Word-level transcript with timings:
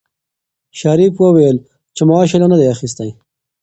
شریف 0.79 1.13
وویل 1.19 1.57
چې 1.95 2.01
معاش 2.09 2.29
یې 2.33 2.37
لا 2.41 2.47
نه 2.51 2.57
دی 2.59 2.67
اخیستی. 2.75 3.09